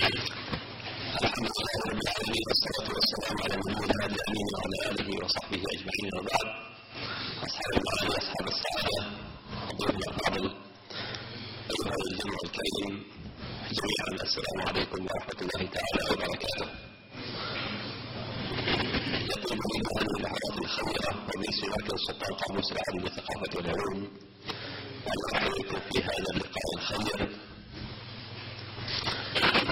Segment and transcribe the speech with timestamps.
[0.00, 3.72] الحمد لله رب العالمين والصلاة والسلام على من
[4.16, 6.48] الأمين وعلى آله وصحبه أجمعين وبعد
[7.46, 9.00] أصحاب المعاني أصحاب السعادة
[9.68, 10.44] حضور الأفاضل
[11.72, 12.92] أيها الجمع الكريم
[13.78, 16.68] جميعا السلام عليكم ورحمة الله تعالى وبركاته.
[19.32, 24.00] يطلب منا هذه اللحظات الخيرة ومن سواك السلطان قاموس العالم للثقافة والعلوم
[25.12, 25.22] أن
[25.92, 27.49] في هذا اللقاء الخير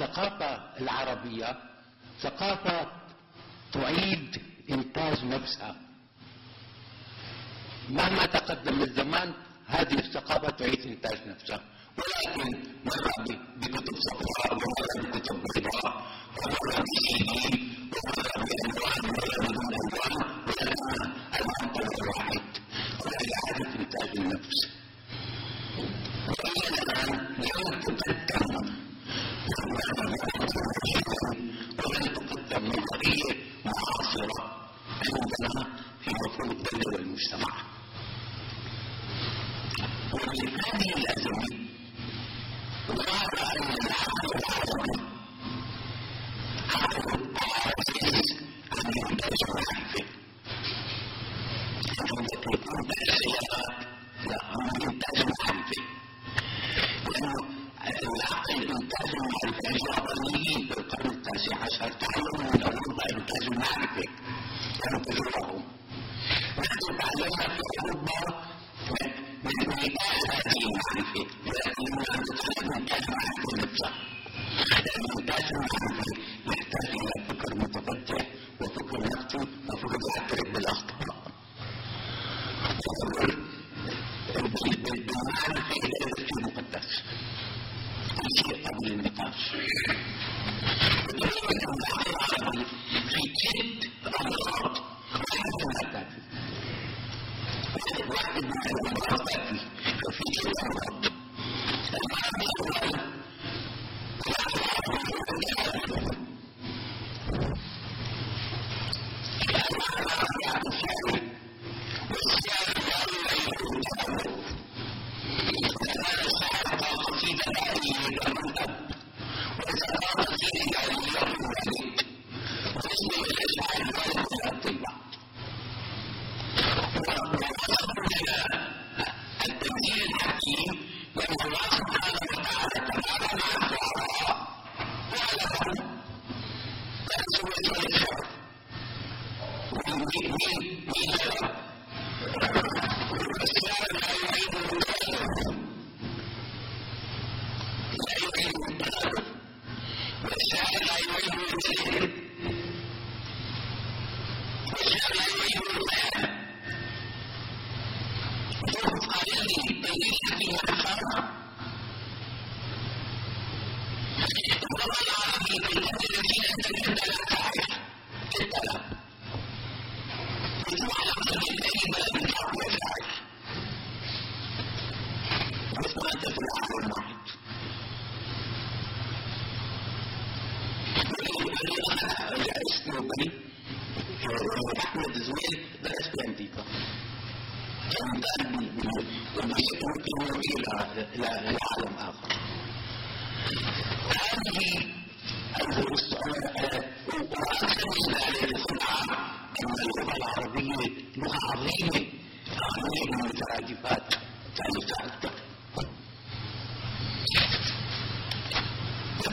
[0.00, 1.56] الثقافة العربية
[2.20, 2.86] ثقافة
[3.72, 5.76] تعيد إنتاج نفسها.
[7.88, 9.34] مهما تقدم الزمان
[9.66, 11.60] هذه الثقافة تعيد إنتاج نفسها.
[11.98, 12.50] ولكن
[12.84, 16.06] مرة بكتب صفحة ومرة بكتب بيضاء
[16.38, 19.64] ومرة بسنين ومرة بألوان ومرة
[20.46, 22.42] بدون ألوان والآن الآن الواحد
[23.04, 24.75] ولا إعادة إنتاج النفس.
[32.66, 33.45] me daría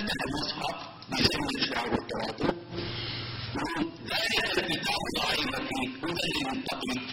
[0.03, 0.75] وسمى المصحف
[1.11, 2.55] بسم الشعر والترابط
[4.09, 7.12] ذلك الكتاب لا ريب فيه هدى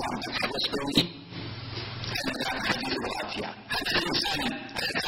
[0.00, 1.02] يعمل الوسطوني
[2.14, 4.48] هذا كان حديث الوافية هذا حديث ثاني
[4.80, 5.00] هذا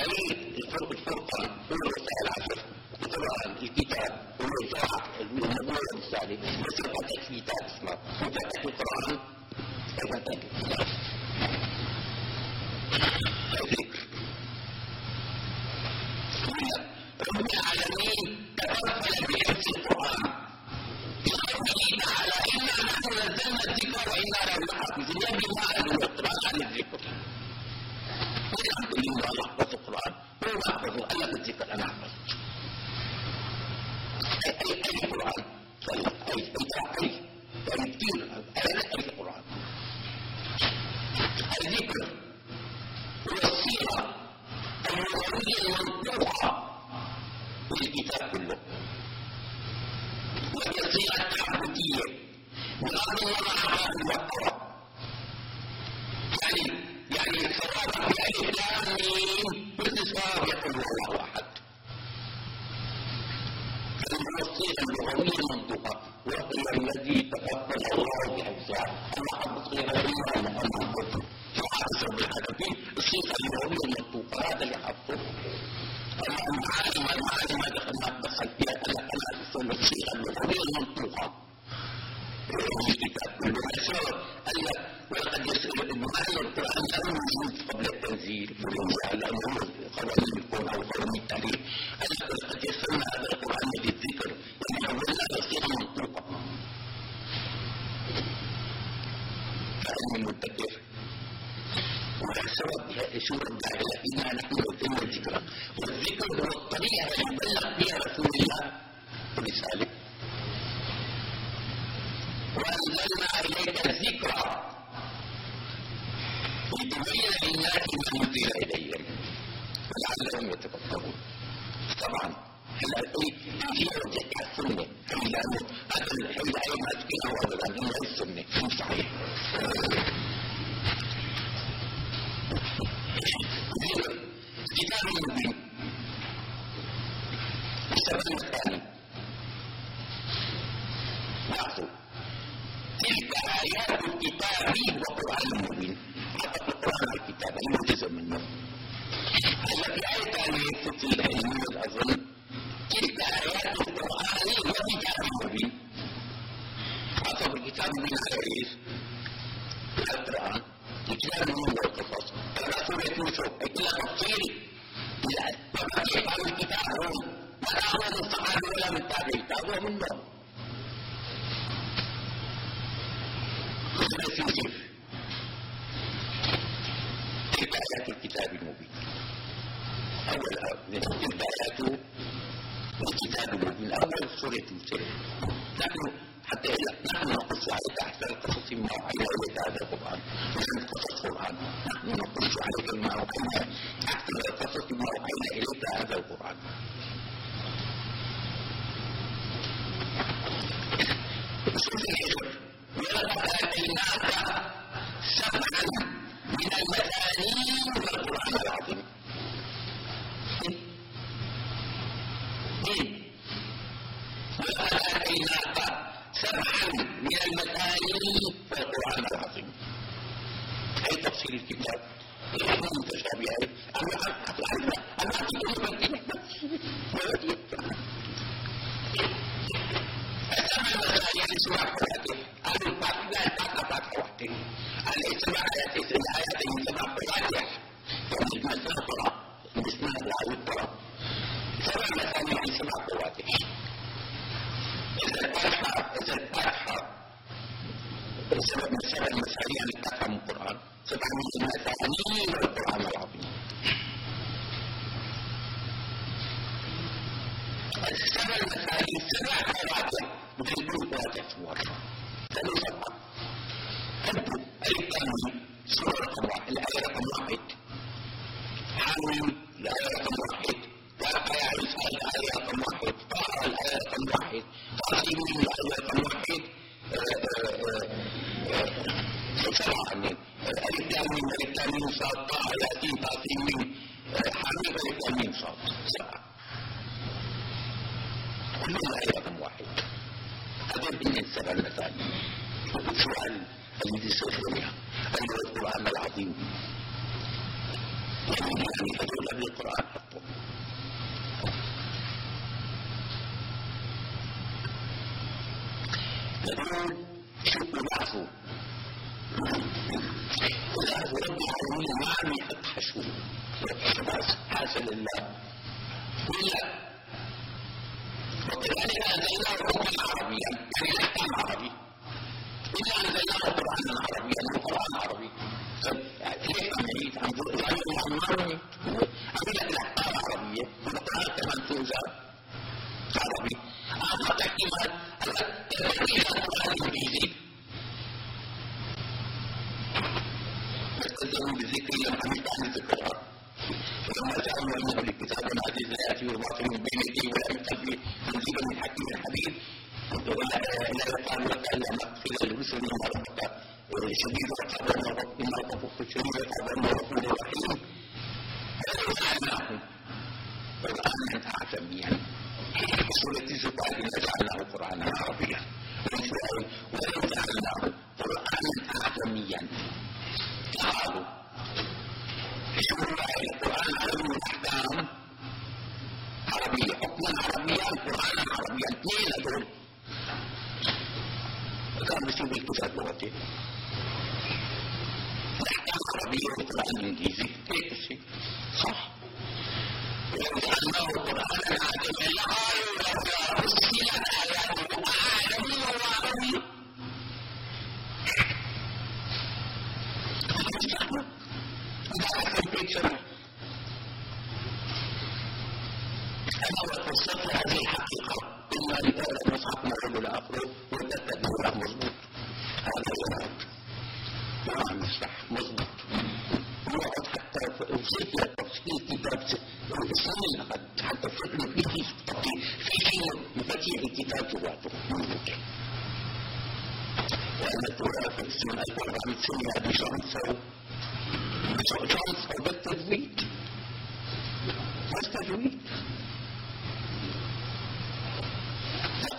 [0.00, 2.58] عليه الفرق الفرقة هو الوسائل العشر
[3.02, 6.80] وطبعا الكتاب والإذاعة المنهجية المساعدة بس
[7.30, 7.64] الكتاب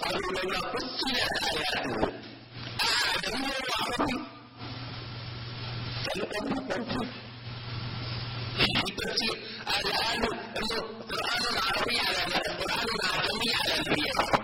[0.03, 1.01] قالوا رجلا فصلت
[1.51, 2.13] آياته
[2.83, 4.17] أعجمي وعربي
[6.05, 7.07] فالقرآن قرآن
[8.57, 9.37] في تفسير
[9.85, 10.23] الآن
[10.57, 14.40] القرآن العربي على القرآن العجمي على البيئة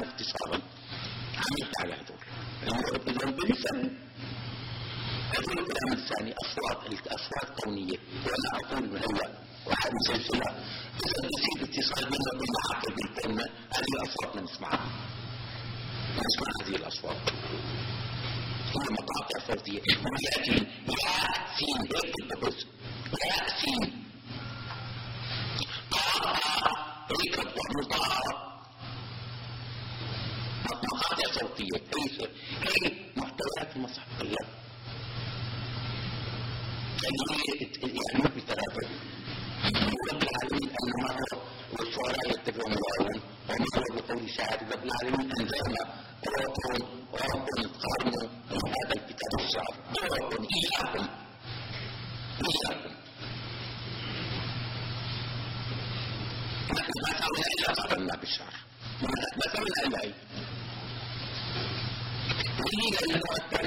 [0.00, 0.60] كان اختصارا
[1.36, 2.18] عملت على هذول
[2.62, 3.90] المفروض اذا فن
[5.30, 7.98] هذا الكلام الثاني اصوات الاصوات كونية.
[8.24, 9.20] وأنا أقول هو
[9.66, 10.50] وأحد سلسله
[11.06, 13.44] إذا يصير اتصال بيننا وبين حرف بالكلمة
[13.74, 14.90] هذه الاصوات ما نسمعها.
[16.16, 17.30] ما نسمع هذه الاصوات
[18.66, 22.64] هي مقاطع صوتيه ولكن ياسين هيك البحوث.
[23.24, 24.04] ياسين
[25.90, 28.29] قاطع ركب ومطاع
[30.92, 32.28] مقالة صوتية هي
[32.62, 34.48] هي محتويات المصحف كلها
[37.02, 38.90] يعني ما في ترابط
[40.12, 41.42] رب العالمين أن مرة
[41.78, 45.82] والشعراء يتبعون العالم ومثل بقول شاعر رب العالمين أنزلنا
[46.38, 47.46] ربهم رب
[47.82, 48.12] قرن
[48.50, 49.74] هذا الكتاب الشعر.
[50.20, 51.06] ربهم إياكم.
[52.48, 52.90] إياكم.
[56.76, 58.54] نحن ما سوينا إلا قرنا بالشعر.
[59.02, 60.14] ما سوينا إلا إيه
[62.66, 63.60] دليل المؤثر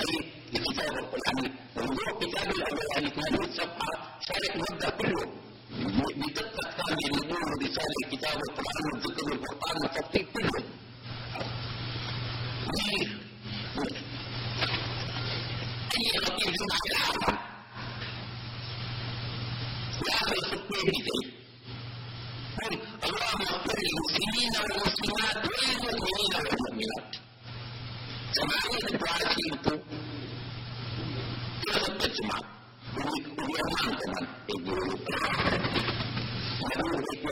[0.00, 0.18] أي
[0.54, 3.94] الكتاب القرآني موضوع كتاب الأولاني يعني كان صفحه
[4.26, 5.26] شارك مدة كله.
[6.16, 10.62] بدقة كان يريدون رسالة الكتاب القرآن والذكر القرآن والتطبيق كله.
[15.96, 17.38] أي خطيب جمعة العالم.
[20.08, 21.06] يعمل خطيب
[23.06, 26.65] اللهم اغفر للمسلمين والمسلمات والمؤمنين والمؤمنات.
[29.00, 29.76] دعاء انتو
[31.60, 32.40] في خطبة الجمعة
[32.96, 34.94] واليومان كمان يقولوا
[36.60, 37.24] يقولوا هيك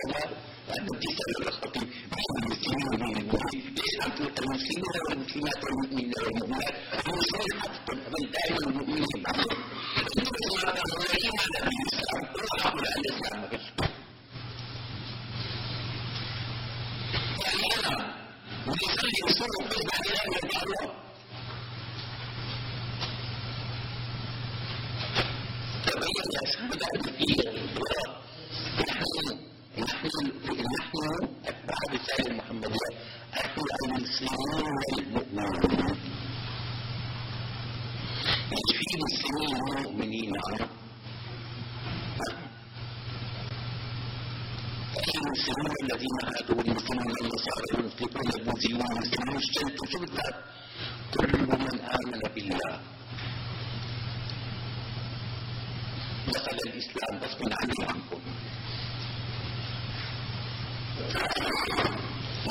[0.68, 6.74] لأنه بتسأل الخطيب من المسلمين ومن المؤمنين ليش تقول المسلمين والمسلمات والمؤمنين والمؤمنات
[7.06, 7.92] المسلمين حتى
[8.34, 9.58] دائما المؤمنين بعضهم
[10.18, 13.60] أنتم بس ما تعملوا ايمان بالاسلام كل واحد الاسلام ما فيش
[18.82, 19.20] ويخلي
[19.70, 20.94] فيه بعدين يرجع له
[25.86, 27.28] تبين سادة في
[28.88, 29.04] نحن
[29.78, 30.06] نحن
[30.74, 32.88] نحن أتباع رسالة المحمدية
[33.34, 35.94] نحن المسلمون المؤمنون
[38.78, 40.32] في مسلمين مؤمنين
[44.94, 50.34] المسلمون الذين هادوا والمسلمون النصارى والمسلمون البوذيون والمسلمون الشمس بدك
[51.14, 52.80] كل من آمن بالله
[56.34, 58.20] دخل الإسلام من عني عنكم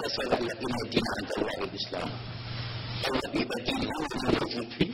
[0.05, 2.09] نسأل الذين الدين عند الله الإسلام
[3.13, 4.93] الذي بدين هو الموجود فيه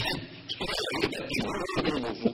[0.00, 0.22] يعني
[1.20, 2.32] الدين هو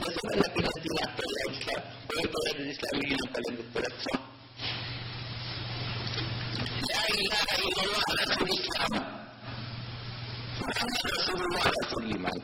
[0.00, 4.18] مثلا لكن الذين اعتبر الاسلام ويطلع الاسلاميين فلم يتلفى
[6.90, 8.92] لا اله الا الله رسول الاسلام
[10.60, 12.40] محمد رسول الله رسول الايمان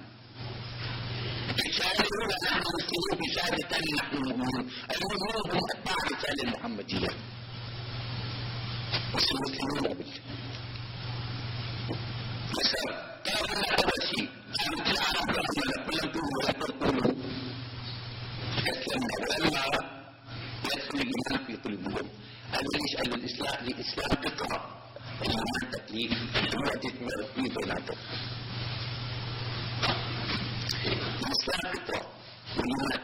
[1.67, 7.09] يشاهدون نحن مسلمون بشهادة نحن مؤمنون المؤمنون هم اتباع الرسالة المحمدية
[9.15, 10.07] مش المسلمون قبل
[12.59, 14.29] مثلا كانوا لا أول شيء
[14.59, 15.34] كانوا العرب
[20.95, 22.09] يدخل الإيمان في قلوبهم
[22.53, 22.65] قال
[23.15, 24.81] الإسلام الإسلام فطرة.
[25.23, 26.13] الإيمان تكليف
[26.55, 26.87] الوقت
[27.35, 27.99] في بيناتهم
[31.25, 32.03] الإسلام فطرة.
[32.57, 33.04] والإيمان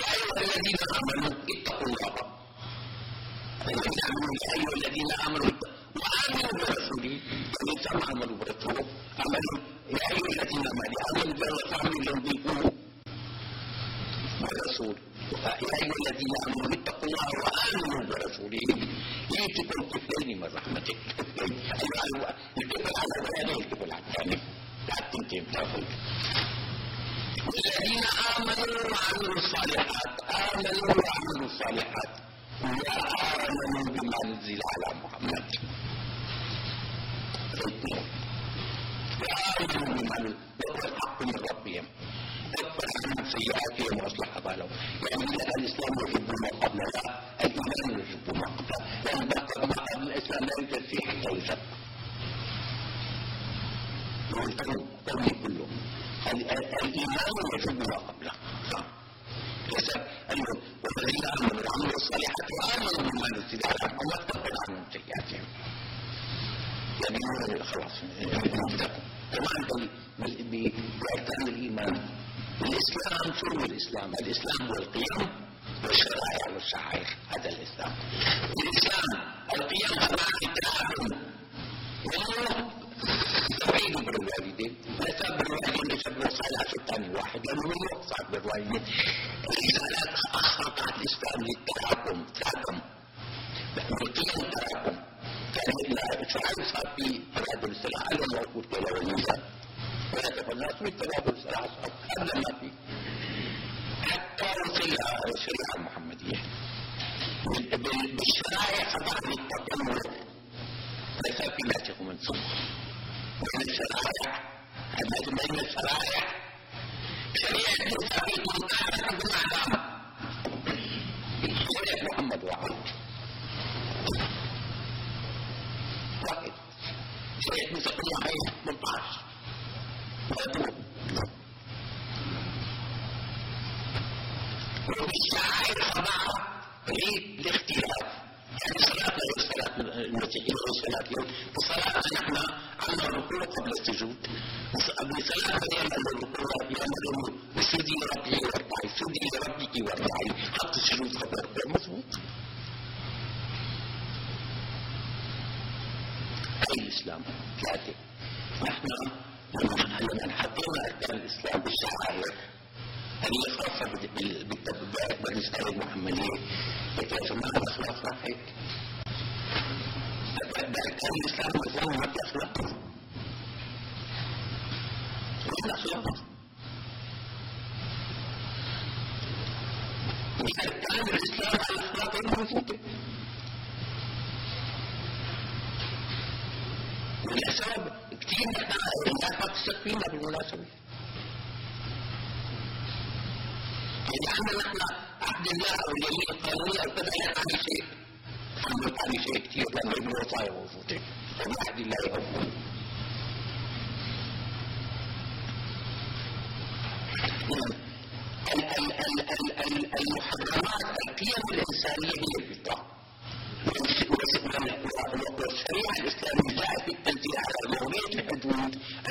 [0.00, 2.14] يا أيها الذين آمنوا اتقوا الله
[3.68, 4.74] الذين آمنوا يا أيها
[6.00, 7.14] وآمنوا برسوله
[7.54, 8.36] فمن ثم آمنوا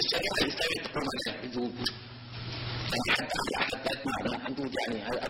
[0.05, 1.73] الشريعة يشترط ثمن الوجوب
[2.93, 5.22] يعني حتى على حتى أسمع عن يعني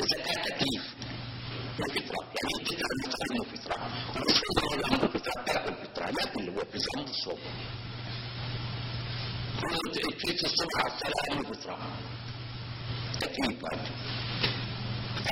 [0.00, 0.84] الزكاة تكليف
[1.80, 3.76] وفطرة يعني الفطرة المستقيم فطرة
[4.16, 7.38] ومش كل الأمر فطرة تاكل فطرة لا كل هو في صوم الصوم
[10.18, 11.78] في الصبح على السلام فطرة
[13.20, 13.64] تكليف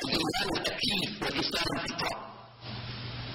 [0.05, 2.29] الإيمان تكليف والإسلام فطرة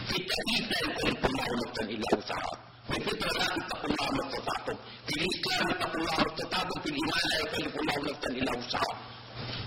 [0.08, 2.56] في التكليف لا يكلف الله نفسا إلا وسعها
[2.90, 4.76] في الفطرة لا اتقوا الله ما استطعتم
[5.08, 8.98] في الإسلام اتقوا الله ما استطعتم في الإيمان لا يكلف الله نفسا إلا وسعها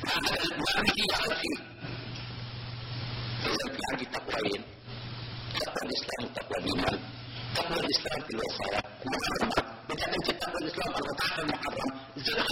[0.07, 1.59] هذا ما به على شيء
[3.47, 4.63] إذا في عندي تقوين
[5.61, 6.99] تقوى الإسلام وتقوى الإيمان
[7.55, 12.47] تقوى الإسلام في الوصايا المحرمات بدك أنت تقوى الإسلام أربعة المحرم الجنة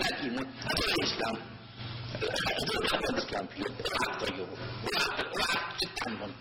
[0.00, 1.36] لا تيمون هذا الإسلام
[2.48, 4.56] هذول تقوى الإسلام فيه اوعى تغيره
[5.34, 6.32] اوعى تسكت عنهم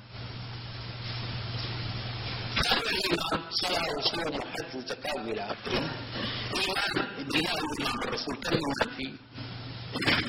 [2.66, 5.90] هذا الإيمان صلاة وصوم وحج وزكاة وإلى آخره
[6.56, 9.14] إيمان بالله وإيمان بالرسول كم إيمان فيه
[9.96, 10.24] إيمان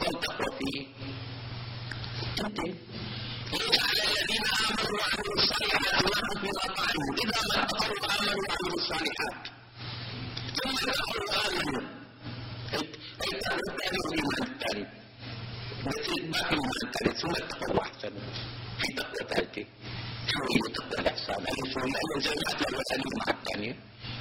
[0.00, 0.86] كم تقوى فيه
[2.36, 2.74] تنتهي
[3.52, 9.42] ليس على الذين آمنوا وعملوا الصالحات جناح فيما طعموا إذا ما اتقوا وآمنوا وعملوا الصالحات
[10.58, 11.88] ثم اتقوا وآمنوا
[12.74, 14.86] أي كانوا الثاني والإيمان الثاني
[15.86, 18.20] مثل ما في إيمان الثالث ثم اتقوا وأحسنوا
[18.78, 19.64] في تقوى ثالثة
[20.30, 20.38] شو
[20.74, 23.76] تقوى الإحسان؟ ألف لأن الجماعة الأولانية مع الثانية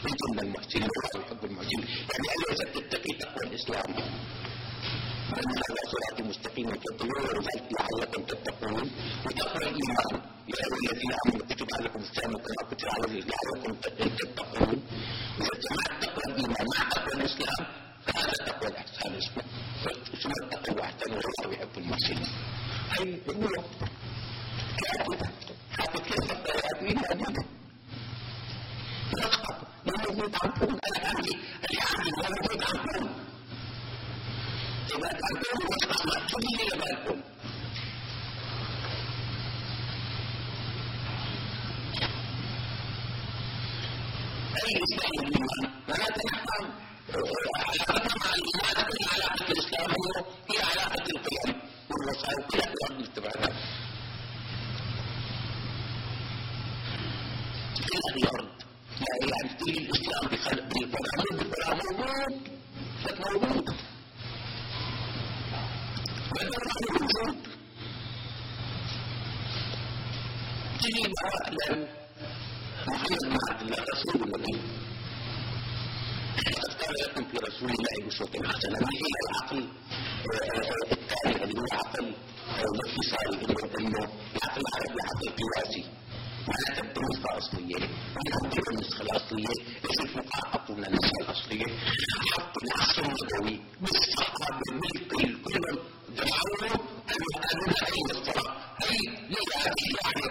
[0.06, 3.90] أنتم من المحسنين والله يحب المحسنين يعني أليست تتقي تقوى الإسلام
[5.32, 7.46] فإن على صراط مستقيم تتقون
[7.80, 8.92] لعلكم تتقون
[9.26, 10.14] وتقرا الإيمان
[10.52, 13.74] يا أيها الذين آمنوا كتب عليكم الصيام كما كتب على لعلكم
[14.20, 14.84] تتقون
[15.40, 17.66] إذا جمعت تقوى الإيمان مع تقوى الإسلام
[18.06, 19.44] فهذا تقوى الإحسان اسمه
[20.14, 22.28] اسمه التقوى وأحسن والله يحب المحسنين
[23.00, 23.64] هي هو
[24.82, 25.30] كعبده
[25.78, 27.46] حتى كيف الدين عبيده
[29.20, 31.34] يسقط من يزيد عنكم أنا أهلي
[31.70, 33.10] اللي عندي ولا يزيد عنكم
[34.94, 37.22] واجبات عندهم واقامات كبيره بالكم
[44.62, 46.66] الاسلام الايمان مع الايمان
[48.78, 49.92] لكن علاقه الاسلام
[50.52, 53.50] هي علاقه القيم والوسائل كلها تؤدي لاتباعها
[57.76, 58.50] في الأرض
[59.32, 62.50] يعني دين الاسلام بفرامل بالفرامل موجود
[63.20, 63.70] موجود
[66.32, 67.36] بدل ما يوجد
[70.80, 71.88] تجي مواد
[72.88, 74.62] محيط بعد الرسول النبي
[76.52, 79.70] لقد قال في رسول الله بشوط حسنة ما هي العقل
[80.92, 82.14] التالي اللي هو عقل
[82.60, 83.46] الاتصالي
[83.80, 84.04] انه
[84.36, 85.84] العقل العربي عقل قياسي
[86.48, 87.02] ولا تبدو
[87.38, 87.76] أصلية
[88.16, 89.56] ولا تبدو النسخة الأصلية
[89.90, 91.66] يصير مقاطعة النسخة الأصلية
[92.34, 95.80] حط العصر النبوي باستحقاق الملك الكل
[96.18, 96.74] دعونا
[97.12, 98.98] أن يسألون أين الصلاة أي
[99.32, 100.28] لماذا يعني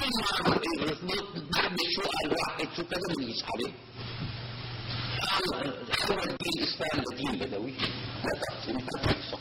[0.00, 0.96] كل ما أقول
[1.54, 3.72] بعد السؤال واحد شو كذا من يسأله
[6.10, 7.74] هو الدين الإسلام الدين بدوي
[8.24, 9.38] لا تقسم تقسم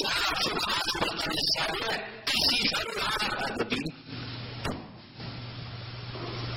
[0.00, 3.94] شعب سبحانه وتعالى السابع كيف العرب هذا الدين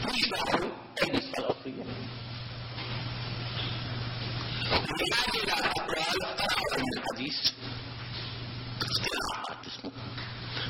[0.09, 0.71] مش معه
[1.03, 1.83] أين السلفية
[4.71, 7.37] ويعني إلى اقوال اخر من الحديث.
[8.81, 9.91] اختراعات اسمه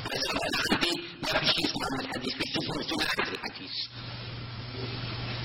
[0.06, 0.40] بس أنا
[0.70, 0.92] عندي
[1.22, 3.74] ما في شيء اسمه من الحديث بيشوفوا صناعه الحديث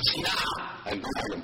[0.01, 1.43] صناعه العلم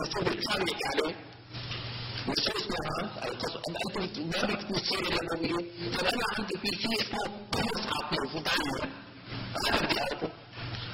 [0.00, 1.16] الفصول الكاملة يعني
[2.28, 7.18] مش اسمها أن أنت ما بدكم سيرة النبوية طب أنا عندي في شيء اسمه
[7.52, 8.92] قصص موجود عنه
[9.68, 10.30] أنا بدي أعرفه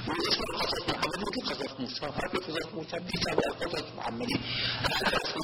[0.09, 2.01] والاسم قصص محمد مثل قصص موسى
[2.31, 4.37] في قصص موسى في سبع قصص محمدية
[4.81, 5.36] أنا بس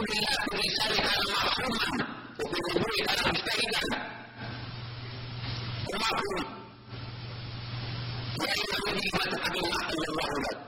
[0.00, 2.06] كل الله بلساني كان معصوما
[2.40, 3.82] وبوضوئي كان مجتهدا
[5.88, 6.44] ومعصوم
[8.40, 10.58] يا ايها الذين امنوا اتقوا الله الا الله لك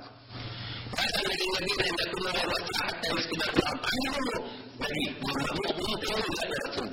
[0.98, 4.24] هذا الذي الذين لم يكن الله وسع حتى يسلم الأرض عنهم
[4.80, 6.90] بل مرموهم كانوا لا يرسون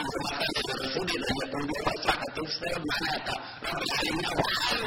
[0.00, 3.34] إذا مثل الرسول أن يكون له وسع حتى يسلم معناته
[3.68, 4.78] رب العالمين وحال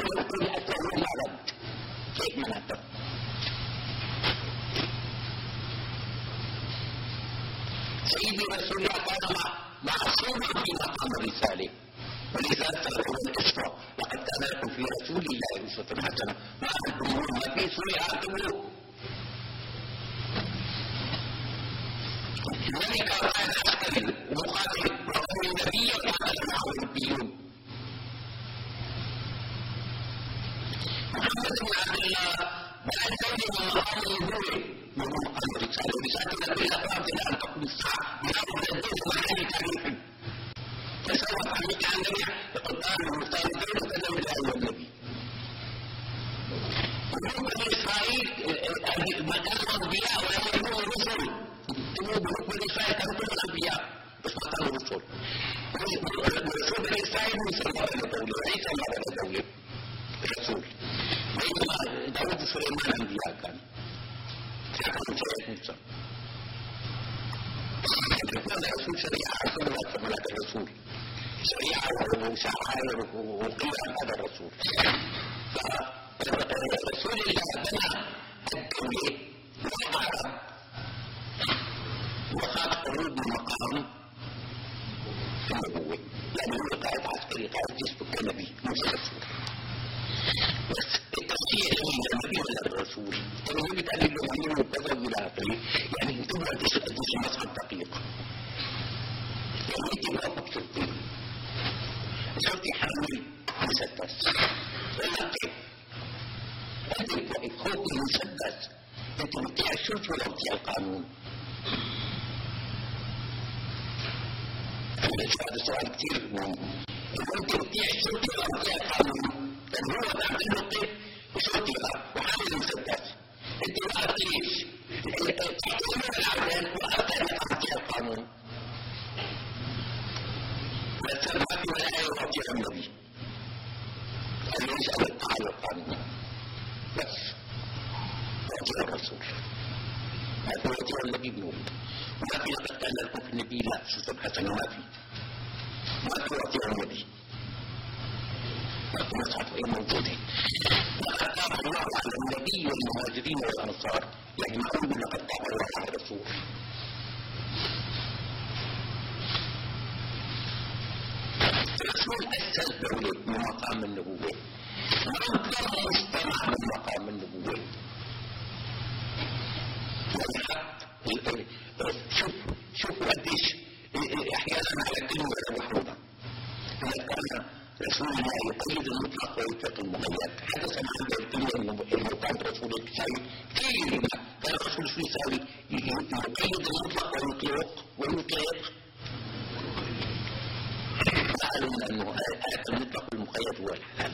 [191.58, 194.12] حتى المطلق والمقيد هو الحلال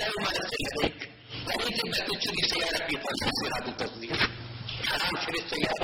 [0.00, 1.10] له ما ليس لديك
[1.46, 4.16] لا يجب تشتري سياره في طريق سياره التصدير
[4.86, 5.14] حرام
[5.44, 5.83] السياره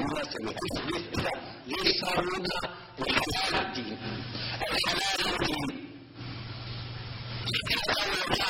[0.00, 1.30] المناسبة كيف يتبع
[1.66, 2.46] يشترون
[3.54, 3.98] الدين
[4.62, 5.80] الحلال الدين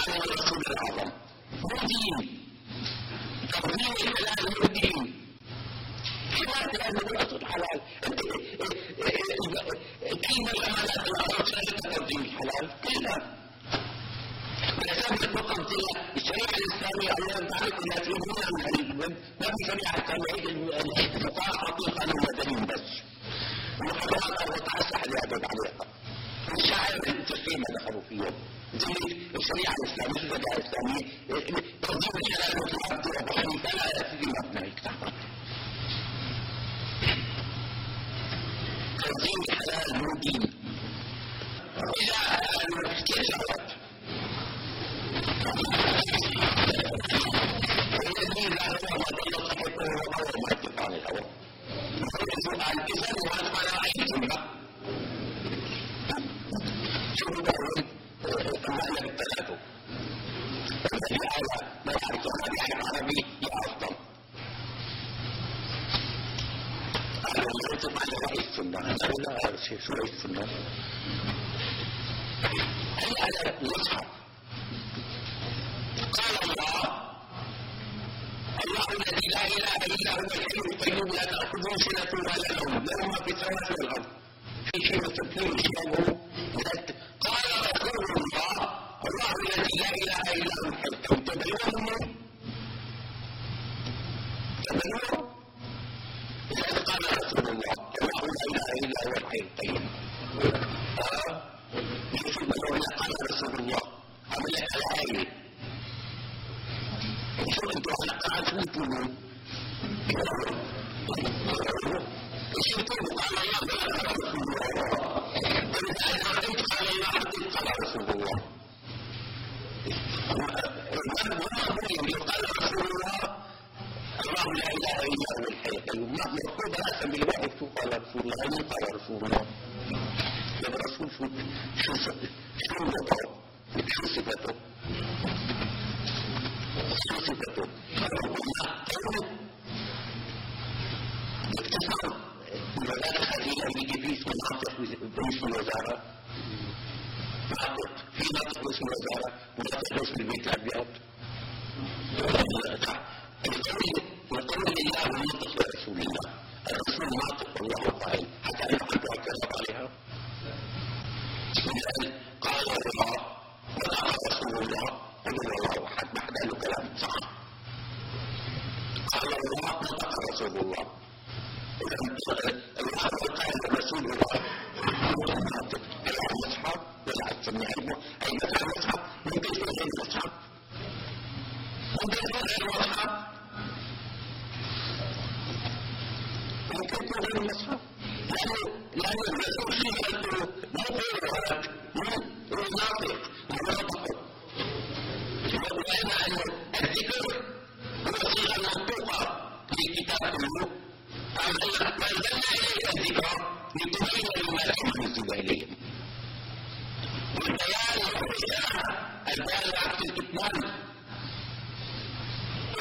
[0.09, 0.62] والرسول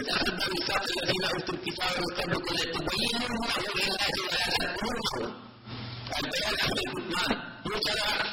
[0.09, 5.33] الأرض ميثاق الذين أوتوا الكتاب من قبلكم لتبينوا الله للناس ولا تكتموه
[6.19, 7.37] البيان عند الكتمان
[7.67, 8.28] هو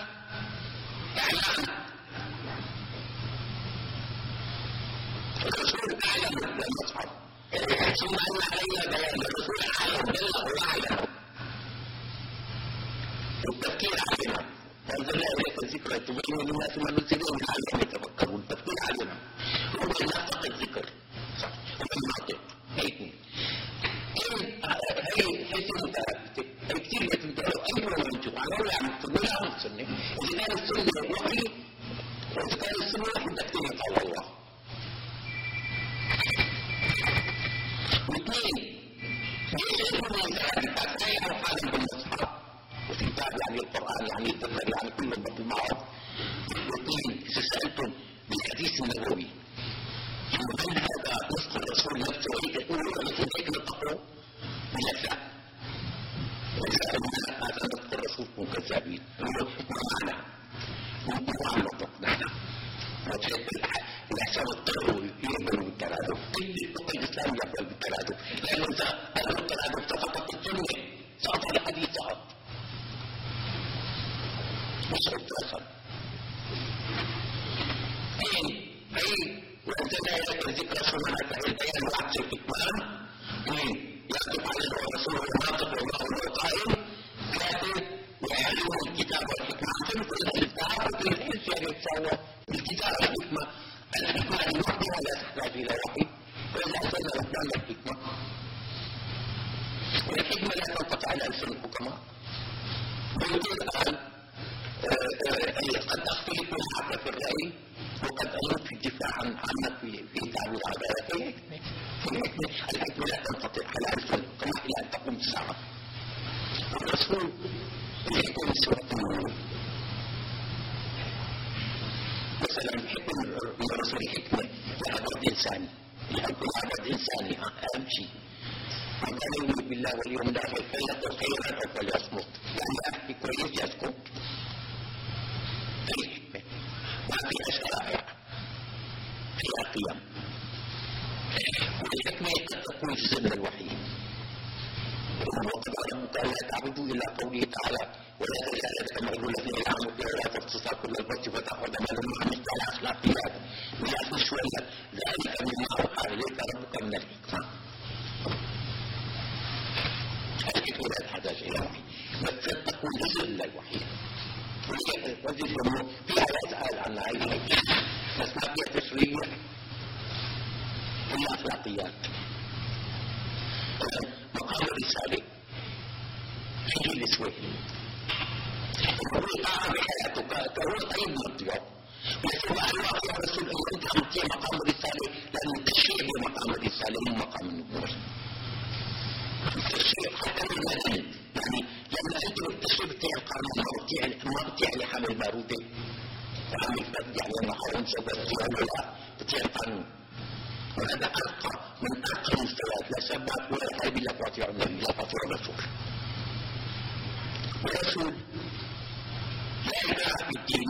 [210.27, 210.69] في الدين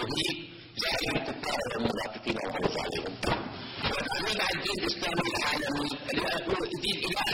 [0.00, 0.36] جديد
[0.82, 3.14] لا يتكرر المنافقين والخوف عليهم.
[3.90, 7.27] وتعاملنا مع الدين الاسلامي العالمي الذي يقول الدين إله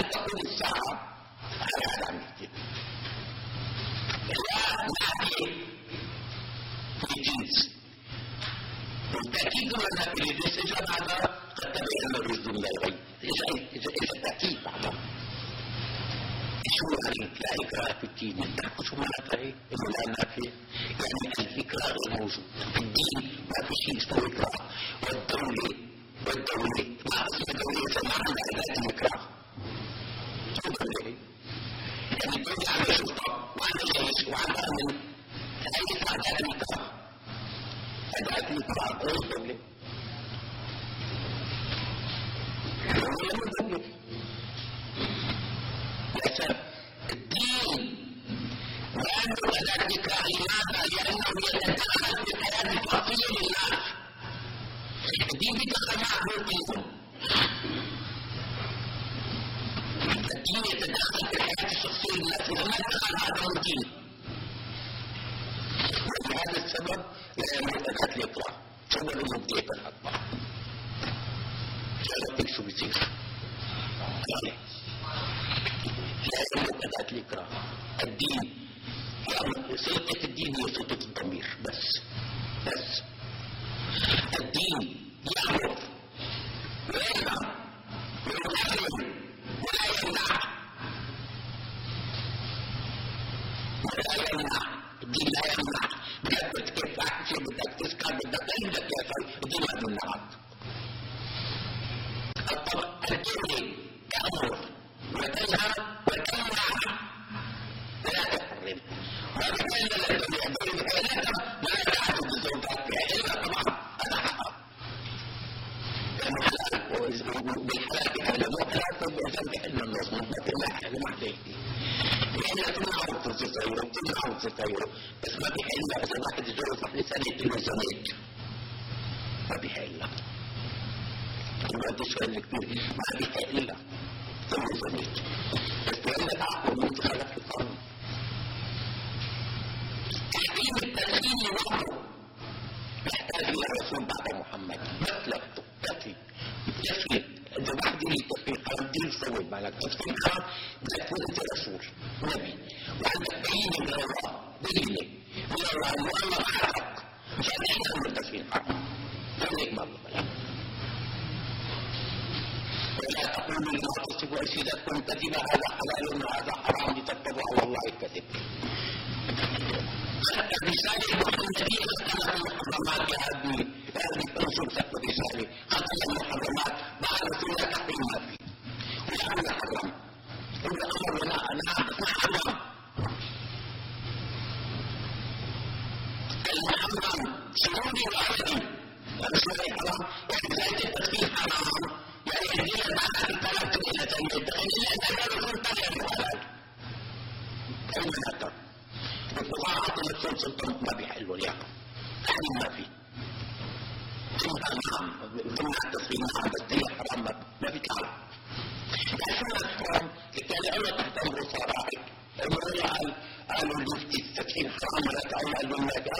[215.78, 216.13] ولا تعالى قال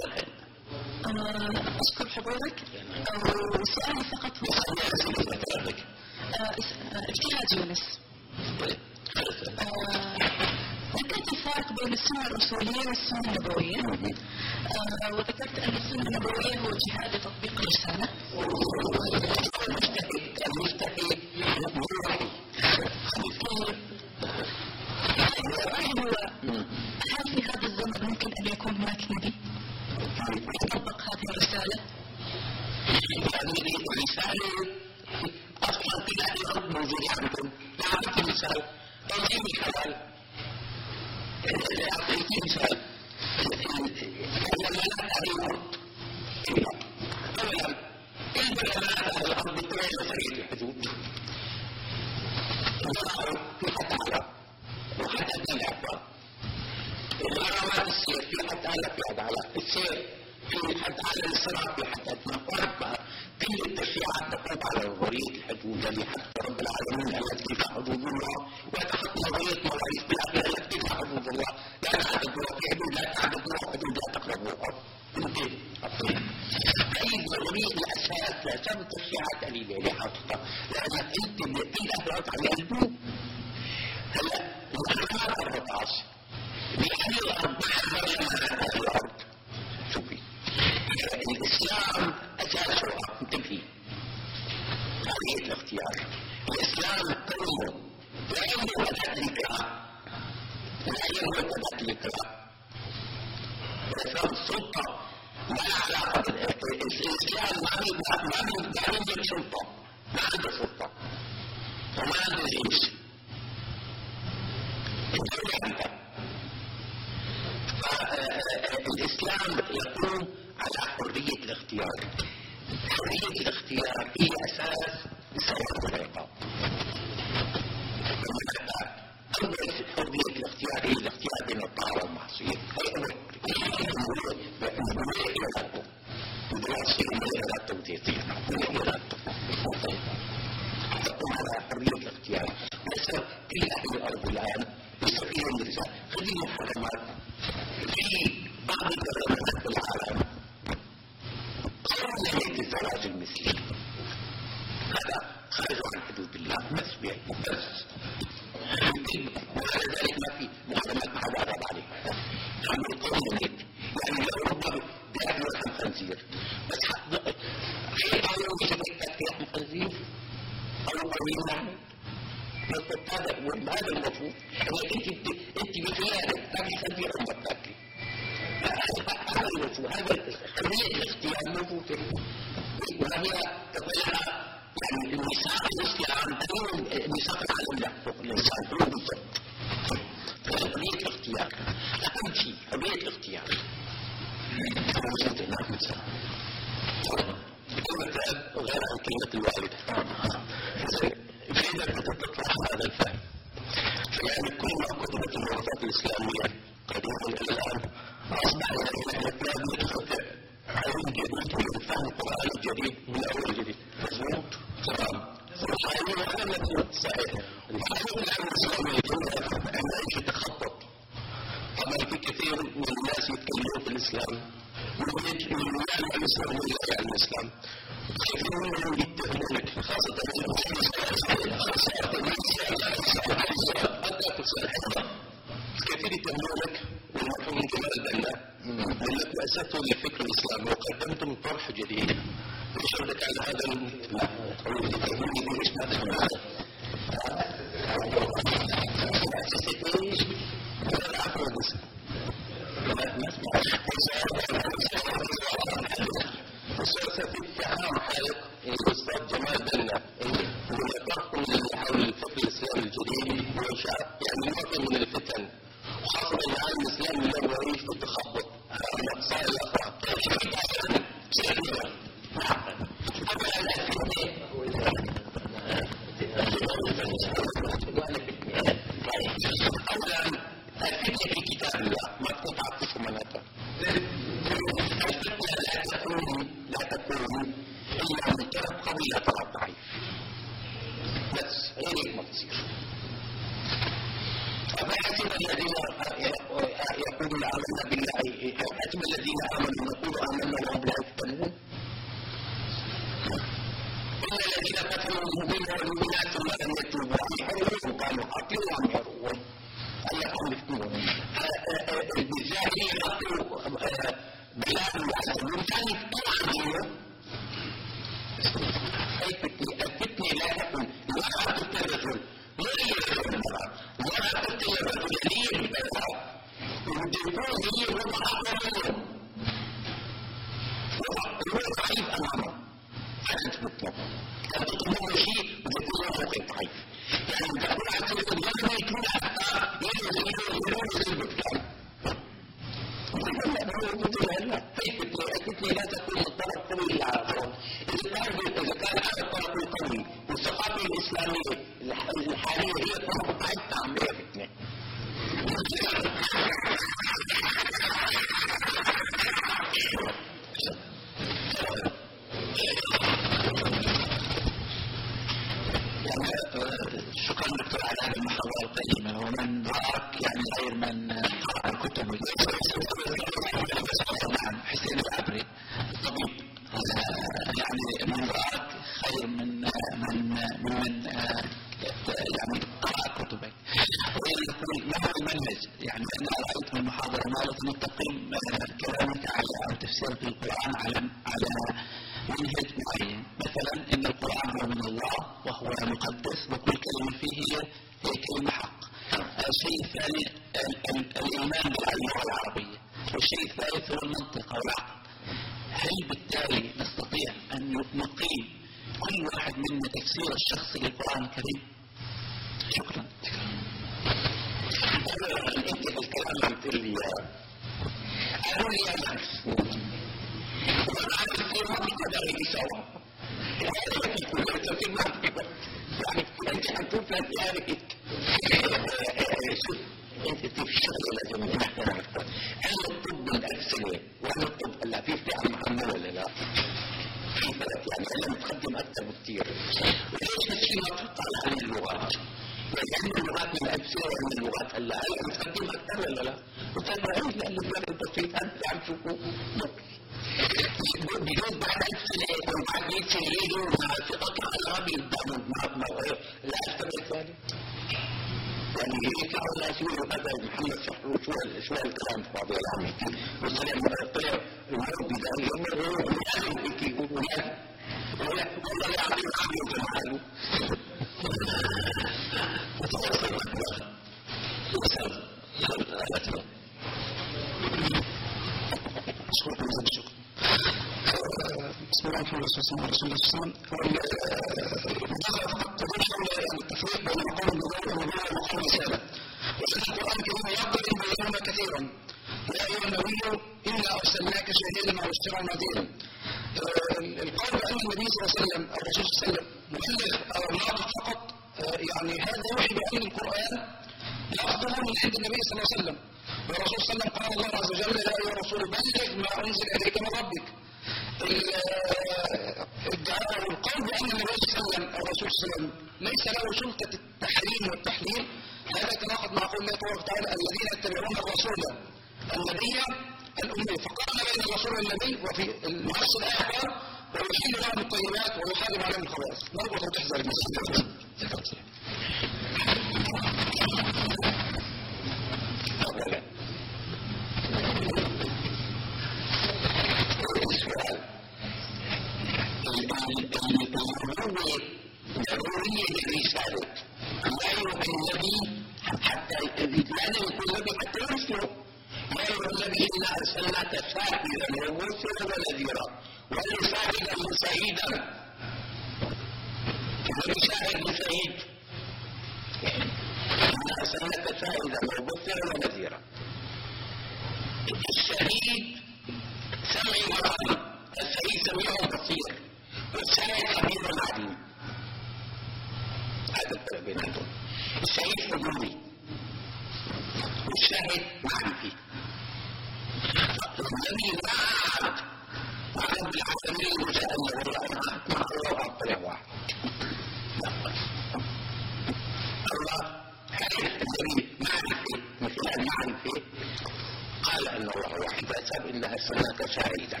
[598.22, 600.00] ولا بأس إن أرسلناك شاهدا.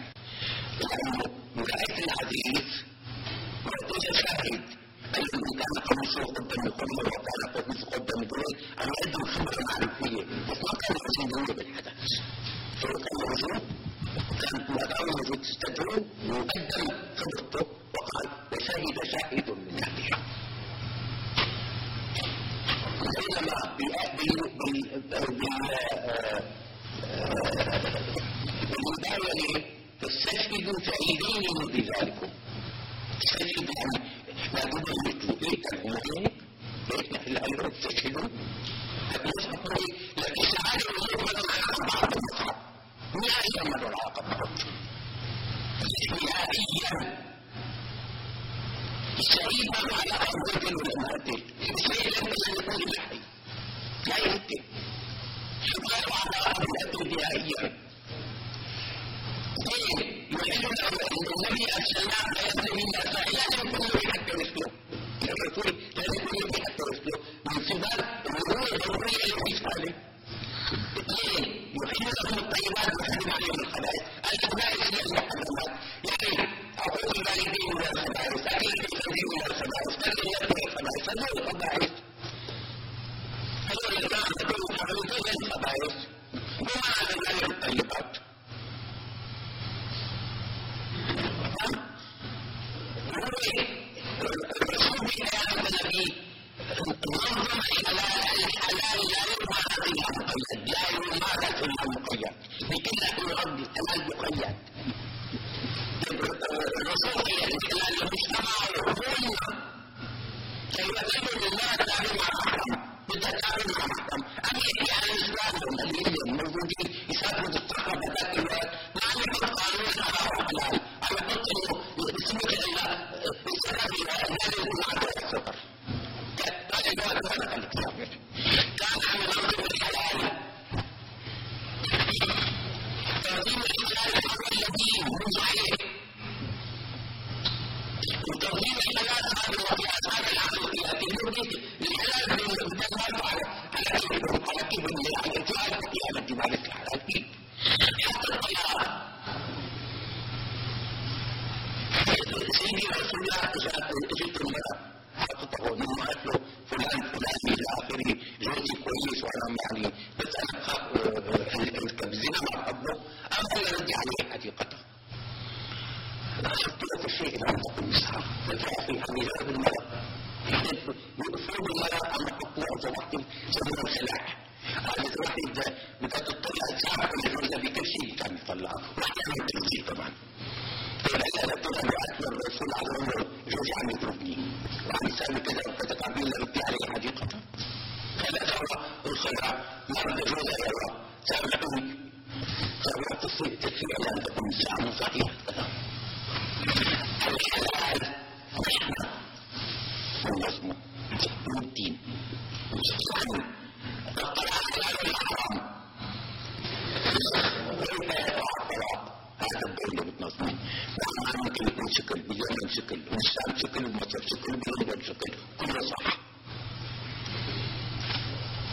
[0.80, 1.24] لأنه
[1.56, 2.70] من الحديث
[3.64, 4.62] وليس شاهد.
[5.16, 10.22] أي من كان قميصه قدام القمر وكان قميصه قدام الدنيا أو عنده خبرة معرفية
[10.52, 12.10] إطلاقا لا يسيدون بالحدث.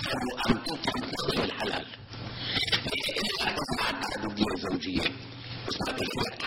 [0.08, 1.86] أو أن تطعم تسوي الحلال
[3.22, 5.12] إلا تفعل عدودية زوجية
[5.70, 6.38] اسمها ما بيئة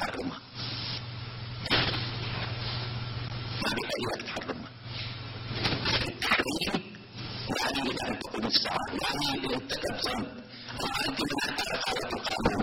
[4.26, 4.68] تحرمها؟
[6.08, 6.82] التحريم
[7.60, 10.42] يعني أن تكون الساعة يعني أن تكون صمت.
[10.80, 12.61] أو أنت من أن تعرف على القانون.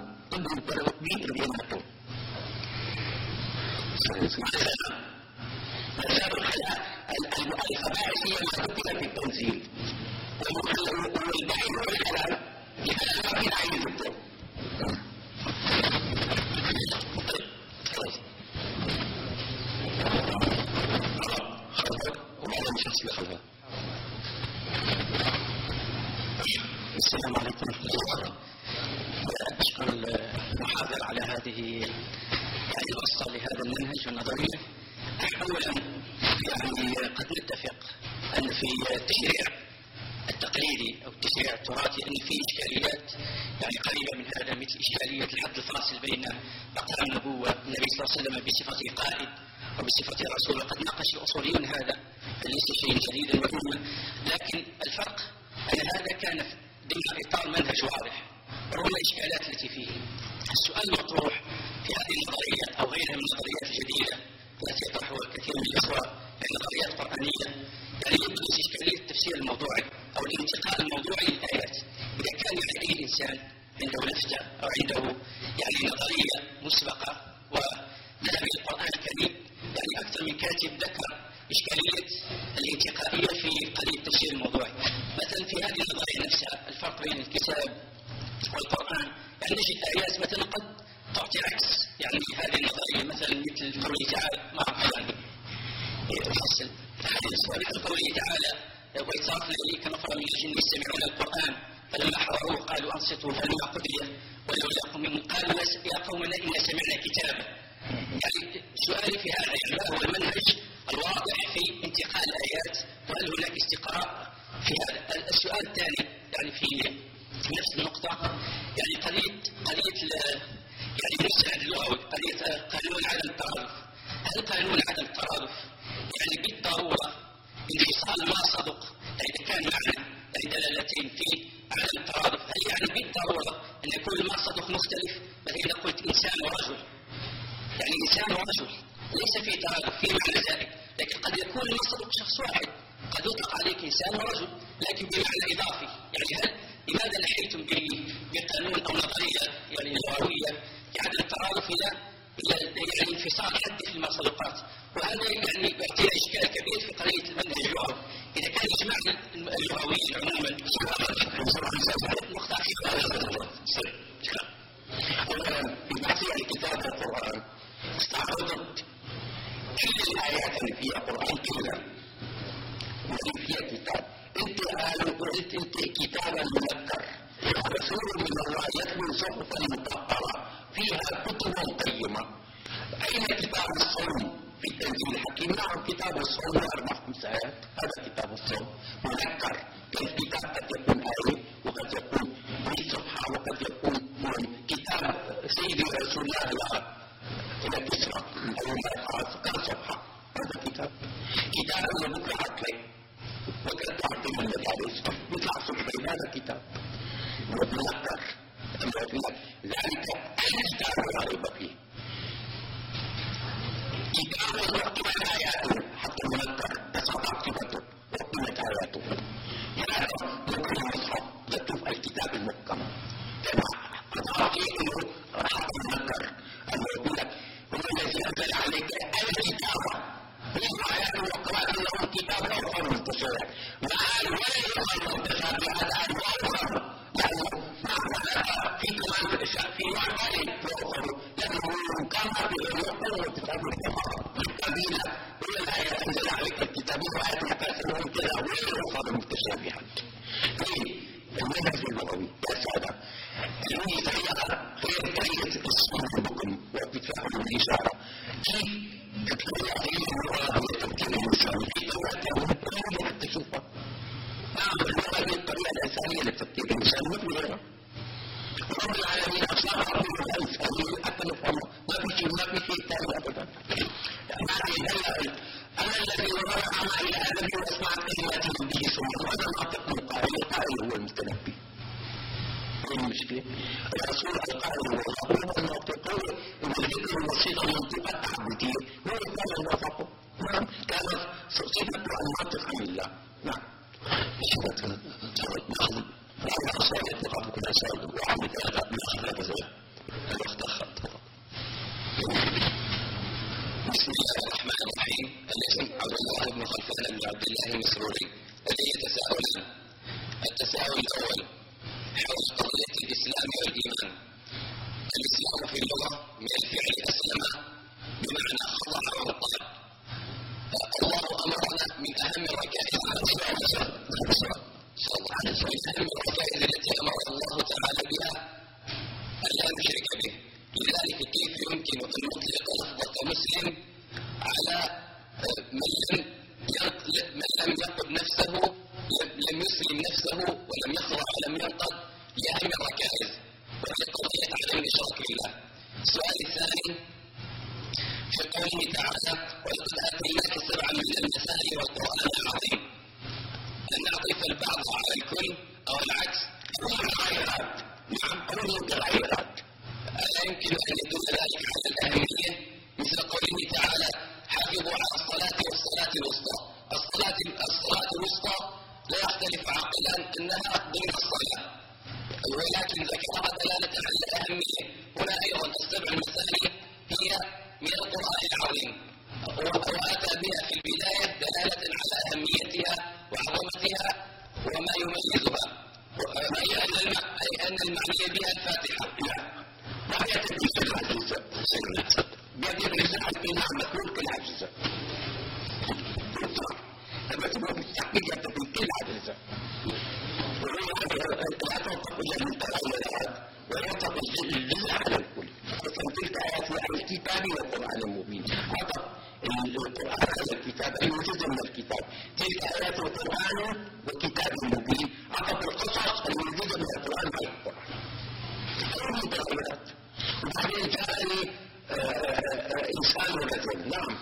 [423.90, 424.18] نعم.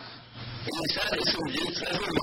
[0.68, 2.17] الإنسان اسم جنس رجل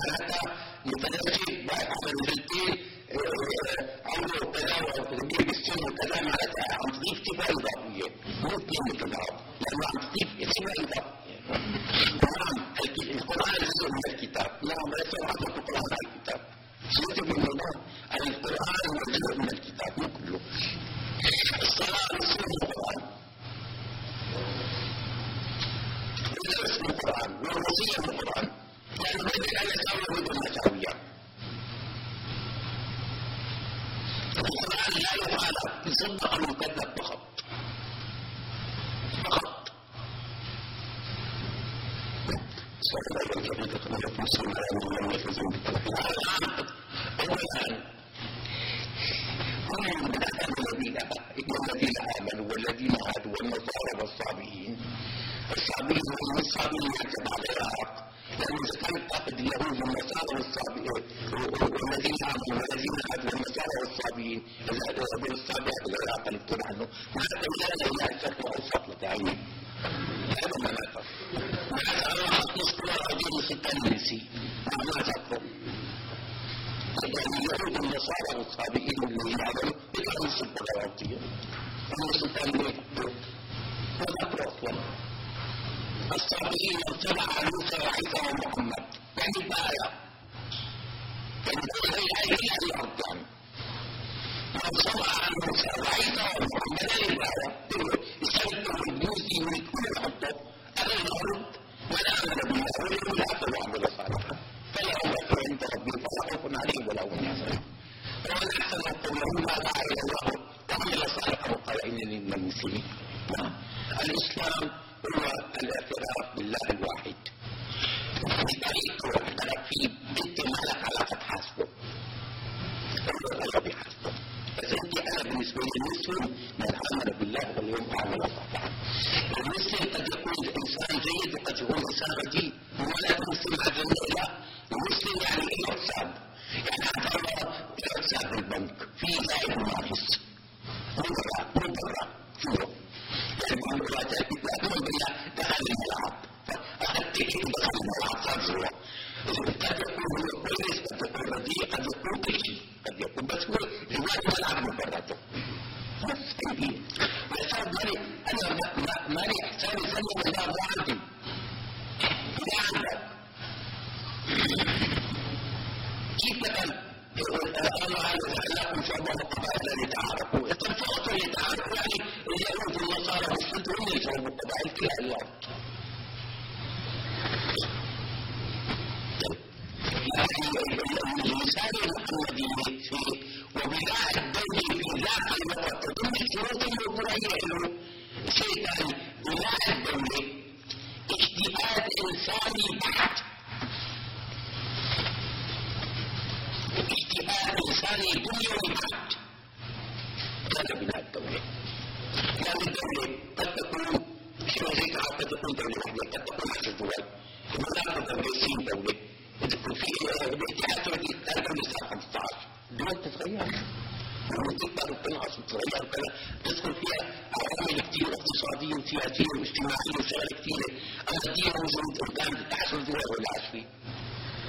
[213.45, 216.09] وتكبر وتنقص وتتغير وكذا
[216.43, 217.03] تدخل فيها
[217.37, 220.67] عوامل كثير اقتصادية وسياسية واجتماعية وشغلات كثيرة
[221.09, 223.65] أما الدين موجود قدام عشر دول ولا 20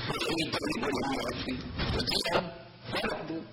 [0.09, 1.59] ولا هي الدولة ولا 120
[1.95, 2.51] القيم
[2.93, 3.45] ما له حدود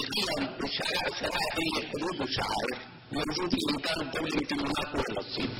[0.00, 2.78] القيم والشرائع الشرائع هي الحدود والشعائر
[3.12, 5.50] موجودين كانت الدولة مثل هناك ولا الصين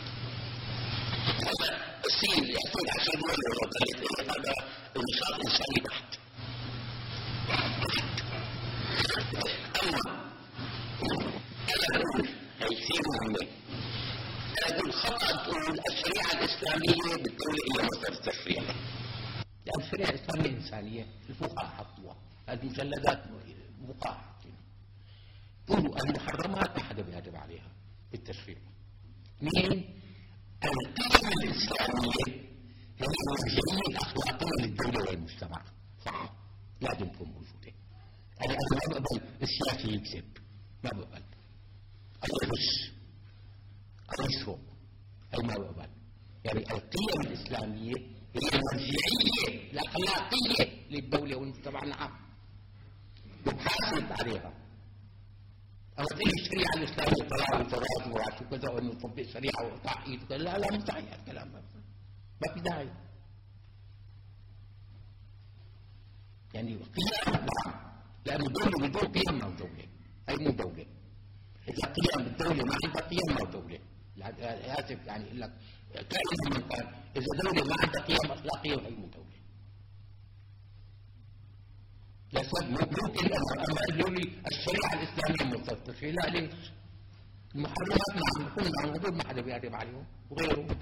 [1.27, 1.69] هذا
[2.07, 4.55] الصين على شيء دول ولا ثلاث هذا
[4.97, 6.19] نشاط انساني بحت
[9.83, 9.99] اما
[11.75, 12.29] أنا أقول
[12.61, 13.49] هيصير مهمه
[14.67, 18.63] أنا أقول خطا تقول الشريعه الاسلاميه بالدولة هي مصدر التشريع
[19.67, 22.17] لأن الشريعة الإسلامية إنسانية الفقهاء حطوها
[22.49, 23.23] المجلدات
[23.89, 24.63] فقهاء حاطينها
[25.69, 27.71] قولوا المحرمات ما حدا بيهاجم عليها
[28.13, 28.59] بالتشريع
[29.37, 30.01] اثنين
[30.65, 32.49] القيم الاسلاميه
[33.01, 35.63] هي مرجعيه اخلاقيه للدوله والمجتمع
[36.05, 36.33] صح
[36.81, 37.73] لازم تكون موجودة
[38.41, 40.39] يعني أنا ما بقبل السياسي يكذب
[40.85, 41.23] ما بقبل
[42.23, 42.93] أو يغش
[44.19, 44.59] أو يسرق
[45.35, 45.89] هي ما بقبل
[46.45, 47.95] يعني القيم الإسلامية
[48.35, 52.11] هي المرجعية الأخلاقية للدولة والمجتمع نعم
[53.47, 54.53] وبحاسب عليها
[55.99, 60.37] أما تيجي الشريعة الإسلامية طلاق وطلاق وعش وكذا وإنه نطبق شريعة وكذا.
[60.39, 61.49] لا لا داعي الكلام
[62.43, 62.91] ما في داعي.
[66.55, 67.75] يعني قيام نعم.
[68.27, 69.87] لأن الدولة بدون قيم ما دولة
[70.29, 70.87] هي مو دولة.
[71.69, 73.79] إذا قيم الدولة ما عندها قيم ما دولة
[74.17, 75.53] لا- آسف يعني لك
[75.95, 76.87] كائن من كان
[77.17, 79.39] إذا دولة ما عندها قيم أخلاقية هي مو دولة.
[82.33, 86.73] سيد ممكن أما يقول لي الشريعة الإسلامية مرتبطة لا ليش؟
[87.55, 88.49] المحرمات نعم
[88.85, 90.77] نعم هذول ما حدا بيعتب عليهم وغيره.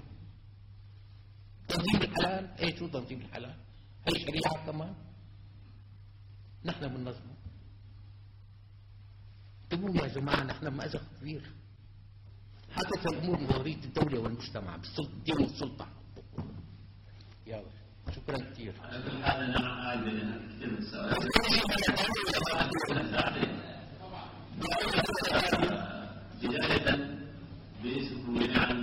[1.69, 3.55] تنظيم الحلال إيه شو تنظيم الحلال؟
[4.09, 4.95] هي شريعة كمان
[6.65, 7.37] نحن بننظمه
[9.71, 11.53] تقول يا جماعة نحن بمأزق كبير.
[12.71, 15.89] حدث الأمور بظهرية الدولة والمجتمع بالسلطة الدين والسلطة.
[17.47, 17.65] يا
[18.15, 18.75] شكرا كثير.
[18.83, 19.55] على
[26.47, 27.17] بداية
[27.83, 28.77] باسمكم عن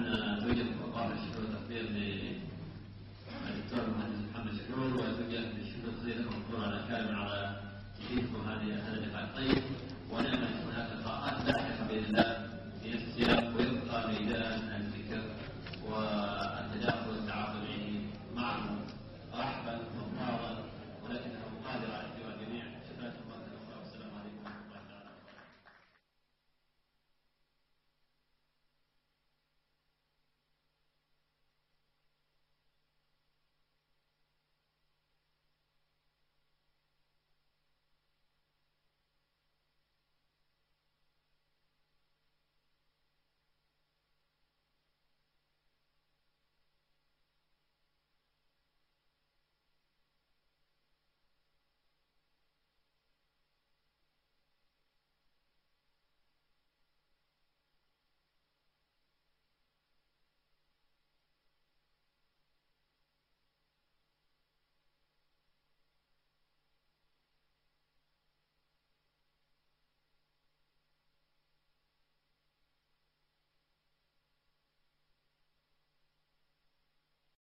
[0.44, 7.56] زوجة مقام الشؤون التقدير للدكتور المهندس محمد شعور وزوجة بالشؤون التقدير المذكورة على كامل على
[8.00, 9.64] تشريفكم هذه هذا اللقاء الطيب
[10.12, 12.43] ونعمل هناك لقاءات لاحقة بإذن الله